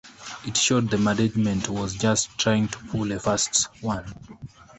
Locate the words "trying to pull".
2.39-3.11